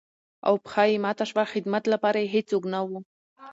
[0.47, 2.99] او پښه يې ماته شوه ،خدمت لپاره يې هېڅوک نه وو.